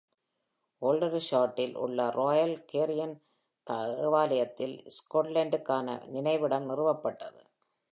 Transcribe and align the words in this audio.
ஆல்டர்ஷாட்டில் 0.81 1.75
உள்ள 1.75 2.09
Royal 2.09 2.55
Garrison 2.71 3.15
தேவாலயத்தில் 3.67 4.75
ஸ்கார்லெட்டுக்கான 4.97 6.07
நினைவிடம் 6.07 6.69
நிறுவப்பட்டது. 6.69 7.41